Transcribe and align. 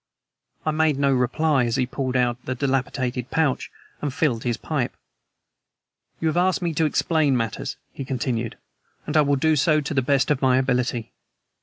I 0.65 0.71
made 0.71 0.97
no 0.97 1.13
reply, 1.13 1.65
as 1.65 1.75
he 1.75 1.85
pulled 1.85 2.15
out 2.15 2.43
the 2.45 2.55
dilapidated 2.55 3.29
pouch 3.29 3.69
and 4.01 4.11
filled 4.11 4.43
his 4.43 4.57
pipe. 4.57 4.97
"You 6.19 6.27
have 6.27 6.37
asked 6.37 6.63
me 6.63 6.73
to 6.73 6.85
explain 6.85 7.37
matters," 7.37 7.77
he 7.93 8.03
continued, 8.03 8.57
"and 9.05 9.15
I 9.15 9.21
will 9.21 9.35
do 9.35 9.55
so 9.55 9.79
to 9.79 9.93
the 9.93 10.01
best 10.01 10.31
of 10.31 10.41
my 10.41 10.57
ability. 10.57 11.11